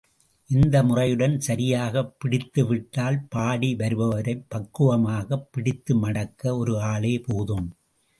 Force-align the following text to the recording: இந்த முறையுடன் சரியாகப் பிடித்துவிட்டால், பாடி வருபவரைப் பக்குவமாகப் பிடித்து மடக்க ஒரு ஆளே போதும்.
இந்த 0.49 0.83
முறையுடன் 0.83 1.39
சரியாகப் 1.39 2.15
பிடித்துவிட்டால், 2.17 3.19
பாடி 3.29 3.75
வருபவரைப் 3.75 4.43
பக்குவமாகப் 4.49 5.47
பிடித்து 5.51 5.95
மடக்க 5.95 6.57
ஒரு 6.57 6.81
ஆளே 6.81 7.19
போதும். 7.19 7.69